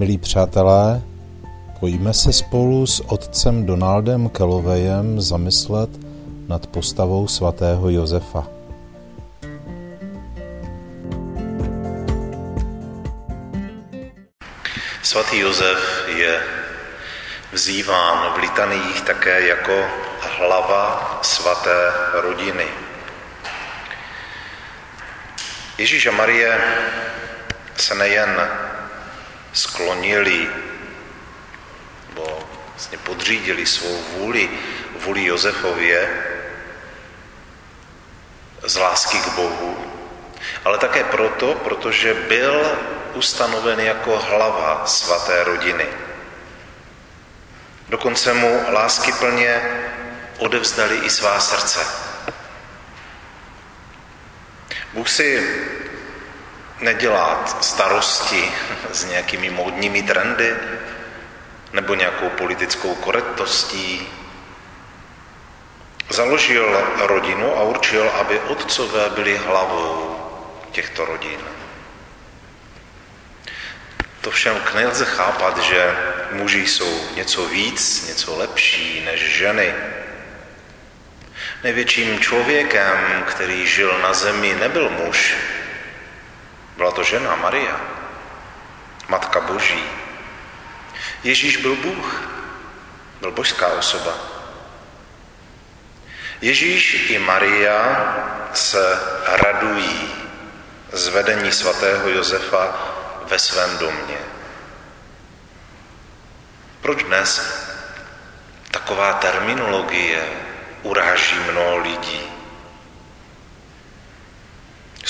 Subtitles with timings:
[0.00, 1.02] Milí přátelé,
[1.80, 5.90] pojďme se spolu s otcem Donaldem Kelovejem zamyslet
[6.48, 8.46] nad postavou svatého Josefa.
[15.02, 16.40] Svatý Josef je
[17.52, 19.84] vzýván v litaných také jako
[20.38, 22.66] hlava svaté rodiny.
[25.78, 26.60] Ježíš a Marie
[27.76, 28.59] se nejen
[29.52, 30.48] sklonili
[32.08, 34.50] nebo vlastně podřídili svou vůli,
[35.04, 36.24] vůli Josefově
[38.62, 39.92] z lásky k Bohu,
[40.64, 42.78] ale také proto, protože byl
[43.14, 45.86] ustanoven jako hlava svaté rodiny.
[47.88, 49.62] Dokonce mu lásky plně
[50.38, 51.86] odevzdali i svá srdce.
[54.92, 55.56] Bůh si
[56.80, 58.50] nedělá starosti
[58.92, 60.54] s nějakými módními trendy
[61.72, 64.08] nebo nějakou politickou korektností.
[66.08, 70.16] Založil rodinu a určil, aby otcové byli hlavou
[70.72, 71.40] těchto rodin.
[74.20, 75.96] To všem nelze chápat, že
[76.32, 79.74] muži jsou něco víc, něco lepší než ženy.
[81.64, 85.34] Největším člověkem, který žil na zemi, nebyl muž.
[86.80, 87.80] Byla to žena Maria,
[89.08, 89.84] Matka Boží.
[91.24, 92.22] Ježíš byl Bůh,
[93.20, 94.14] byl božská osoba.
[96.40, 98.16] Ježíš i Maria
[98.54, 100.14] se radují
[100.92, 102.78] z vedení svatého Josefa
[103.24, 104.18] ve svém domě.
[106.80, 107.60] Proč dnes
[108.70, 110.28] taková terminologie
[110.82, 112.39] uráží mnoho lidí?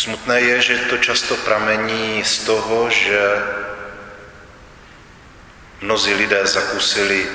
[0.00, 3.20] Smutné je, že to často pramení z toho, že
[5.80, 7.28] mnozí lidé zakusili,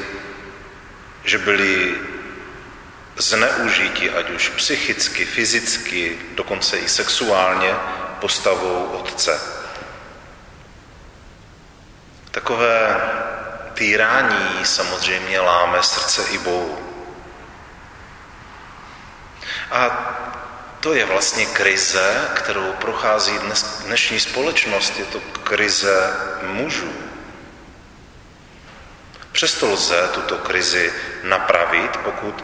[1.23, 1.95] že byli
[3.17, 7.75] zneužiti, ať už psychicky, fyzicky, dokonce i sexuálně,
[8.19, 9.41] postavou otce.
[12.31, 13.01] Takové
[13.73, 16.79] týrání samozřejmě láme srdce i Bohu.
[19.71, 19.89] A
[20.85, 24.99] to je vlastně krize, kterou prochází dnes, dnešní společnost.
[24.99, 26.93] Je to krize mužů.
[29.31, 32.43] Přesto lze tuto krizi napravit, pokud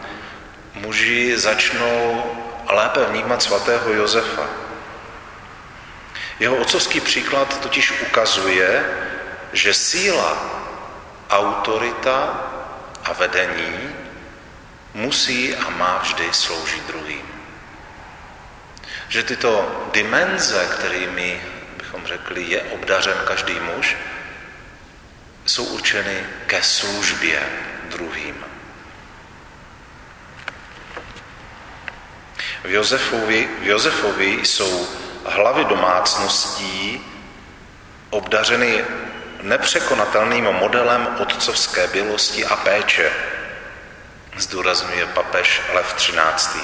[0.74, 2.24] muži začnou
[2.68, 4.46] lépe vnímat svatého Josefa.
[6.38, 8.84] Jeho otcovský příklad totiž ukazuje,
[9.52, 10.36] že síla,
[11.30, 12.40] autorita
[13.04, 13.94] a vedení
[14.94, 17.41] musí a má vždy sloužit druhým.
[19.08, 21.42] Že tyto dimenze, kterými
[21.76, 23.96] bychom řekli, je obdařen každý muž,
[25.46, 27.42] jsou určeny ke službě
[27.90, 28.44] druhým.
[32.64, 34.88] V Josefovi, v Josefovi jsou
[35.24, 37.00] hlavy domácností
[38.10, 38.84] obdařeny
[39.42, 43.12] nepřekonatelným modelem otcovské bělosti a péče,
[44.36, 46.62] zdůrazňuje papež Lev XIII.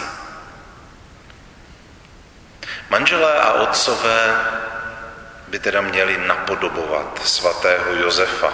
[2.88, 4.40] Manželé a otcové
[5.48, 8.52] by teda měli napodobovat svatého Josefa.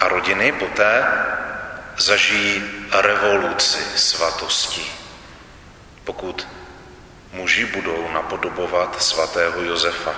[0.00, 1.06] A rodiny poté
[1.96, 2.62] zažijí
[2.92, 4.92] revoluci svatosti,
[6.04, 6.48] pokud
[7.32, 10.14] muži budou napodobovat svatého Josefa.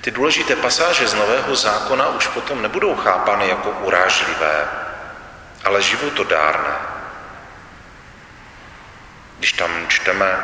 [0.00, 4.68] Ty důležité pasáže z Nového zákona už potom nebudou chápány jako urážlivé,
[5.64, 6.97] ale životodárné.
[9.48, 10.38] Když tam čteme,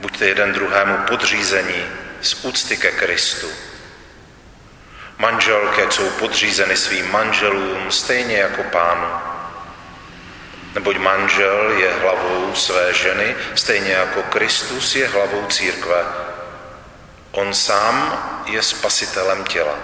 [0.00, 1.84] buďte jeden druhému podřízení
[2.20, 3.46] z úcty ke Kristu.
[5.18, 9.06] Manželky, jsou podřízeny svým manželům, stejně jako pánu.
[10.74, 16.04] Neboť manžel je hlavou své ženy, stejně jako Kristus je hlavou církve.
[17.30, 19.78] On sám je spasitelem těla.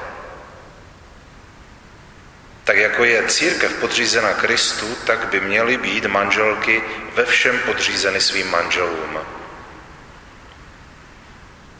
[2.66, 6.82] Tak jako je církev podřízena Kristu, tak by měly být manželky
[7.14, 9.18] ve všem podřízeny svým manželům.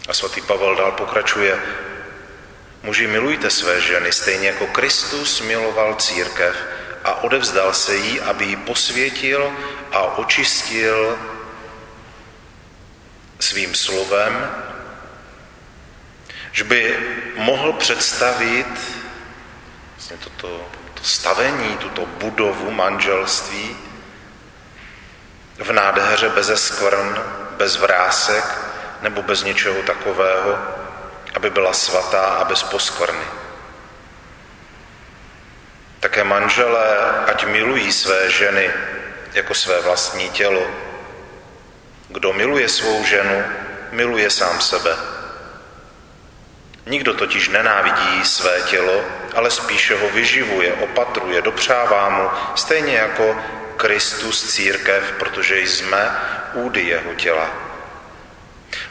[0.08, 1.58] A svatý Pavel dál pokračuje,
[2.82, 6.56] muži milujte své ženy, stejně jako Kristus miloval církev
[7.04, 9.52] a odevzdal se jí, aby ji posvětil
[9.92, 11.18] a očistil
[13.40, 14.50] svým slovem,
[16.52, 16.98] že by
[17.36, 19.05] mohl představit
[20.08, 23.76] vlastně toto, to stavení, tuto budovu manželství
[25.58, 27.18] v nádheře bez skvrn,
[27.56, 28.44] bez vrásek
[29.02, 30.58] nebo bez něčeho takového,
[31.34, 33.24] aby byla svatá a bez poskvrny.
[36.00, 38.70] Také manželé, ať milují své ženy
[39.32, 40.66] jako své vlastní tělo.
[42.08, 43.44] Kdo miluje svou ženu,
[43.92, 44.96] miluje sám sebe.
[46.86, 49.04] Nikdo totiž nenávidí své tělo,
[49.36, 53.36] ale spíše ho vyživuje, opatruje, dopřává mu, stejně jako
[53.76, 56.18] Kristus církev, protože jsme
[56.52, 57.50] údy jeho těla.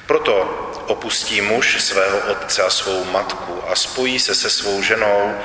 [0.05, 0.41] Proto
[0.87, 5.37] opustí muž svého otce a svou matku a spojí se se svou ženou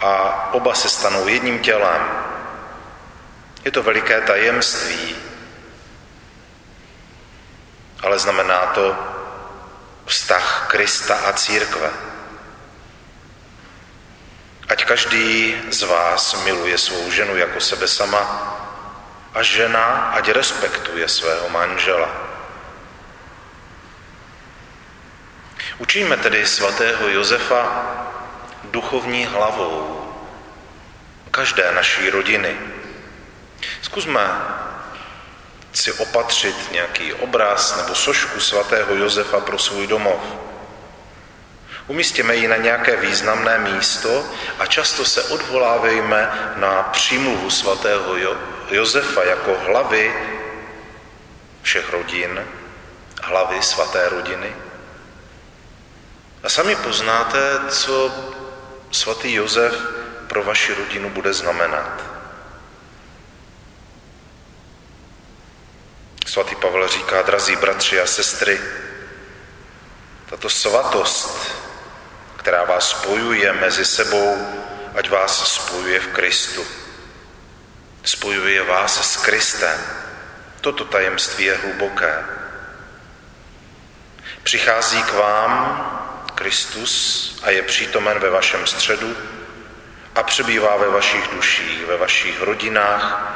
[0.00, 2.02] a oba se stanou jedním tělem.
[3.64, 5.16] Je to veliké tajemství,
[8.02, 8.96] ale znamená to
[10.06, 11.90] vztah Krista a církve.
[14.86, 18.22] Každý z vás miluje svou ženu jako sebe sama
[19.34, 22.08] a žena ať respektuje svého manžela.
[25.78, 27.86] Učíme tedy svatého Josefa
[28.64, 30.06] duchovní hlavou
[31.30, 32.56] každé naší rodiny.
[33.82, 34.30] Zkusme
[35.72, 40.45] si opatřit nějaký obraz nebo sošku svatého Josefa pro svůj domov.
[41.86, 44.24] Umístěme ji na nějaké významné místo
[44.58, 48.16] a často se odvolávejme na přímluvu svatého
[48.70, 50.14] Josefa jako hlavy
[51.62, 52.46] všech rodin,
[53.22, 54.56] hlavy svaté rodiny.
[56.42, 57.38] A sami poznáte,
[57.68, 58.14] co
[58.90, 59.74] svatý Josef
[60.26, 62.02] pro vaši rodinu bude znamenat.
[66.26, 68.60] Svatý Pavel říká, drazí bratři a sestry,
[70.30, 71.65] tato svatost,
[72.46, 74.46] která vás spojuje mezi sebou,
[74.94, 76.66] ať vás spojuje v Kristu.
[78.04, 79.80] Spojuje vás s Kristem.
[80.60, 82.24] Toto tajemství je hluboké.
[84.42, 85.52] Přichází k vám
[86.34, 86.94] Kristus
[87.42, 89.16] a je přítomen ve vašem středu
[90.14, 93.32] a přebývá ve vašich duších, ve vašich rodinách,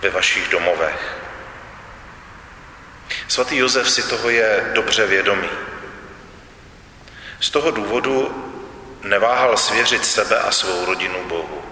[0.00, 1.16] ve vašich domovech.
[3.28, 5.50] Svatý Josef si toho je dobře vědomý.
[7.40, 8.44] Z toho důvodu
[9.02, 11.62] neváhal svěřit sebe a svou rodinu Bohu.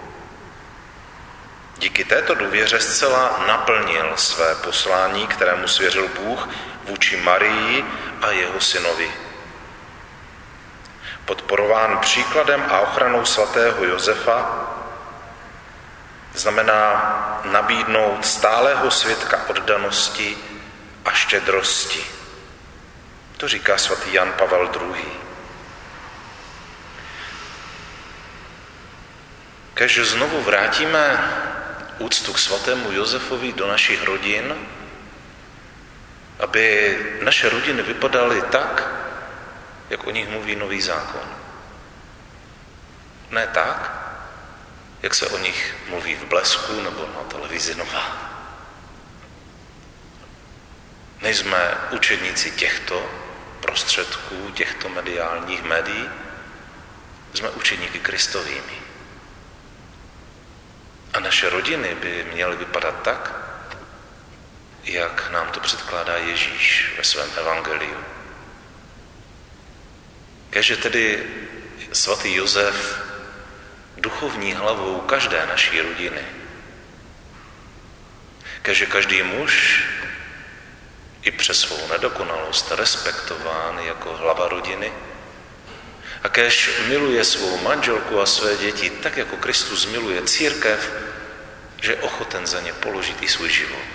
[1.78, 6.48] Díky této důvěře zcela naplnil své poslání, kterému svěřil Bůh
[6.84, 7.84] vůči Marii
[8.22, 9.10] a jeho synovi.
[11.24, 14.68] Podporován příkladem a ochranou svatého Josefa
[16.34, 20.38] znamená nabídnout stálého svědka oddanosti
[21.04, 22.04] a štědrosti.
[23.36, 25.21] To říká svatý Jan Pavel II.
[29.82, 31.18] Kež znovu vrátíme
[31.98, 34.54] úctu k svatému Josefovi do našich rodin,
[36.38, 38.86] aby naše rodiny vypadaly tak,
[39.90, 41.26] jak o nich mluví nový zákon.
[43.30, 43.92] Ne tak,
[45.02, 48.06] jak se o nich mluví v Blesku nebo na televizi Nová.
[51.22, 53.10] Nejsme učedníci těchto
[53.60, 56.08] prostředků, těchto mediálních médií,
[57.34, 58.81] jsme učeníky Kristovými.
[61.12, 63.34] A naše rodiny by měly vypadat tak,
[64.84, 68.04] jak nám to předkládá Ježíš ve svém evangeliu.
[70.50, 71.24] Keže tedy
[71.92, 73.02] svatý Josef
[73.96, 76.22] duchovní hlavou každé naší rodiny.
[78.62, 79.84] Keže každý muž
[81.22, 84.92] i přes svou nedokonalost respektován jako hlava rodiny.
[86.22, 90.92] A kež miluje svou manželku a své děti tak, jako Kristus miluje církev,
[91.82, 93.92] že je ochoten za ně položit i svůj život.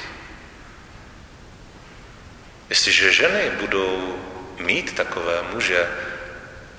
[2.69, 4.19] Jestliže ženy budou
[4.59, 5.89] mít takové muže,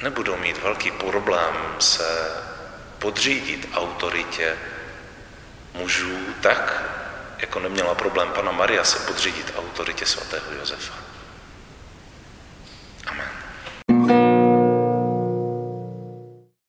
[0.03, 2.31] nebudou mít velký problém se
[2.99, 4.57] podřídit autoritě
[5.75, 6.83] mužů tak,
[7.39, 10.95] jako neměla problém pana Maria se podřídit autoritě svatého Josefa.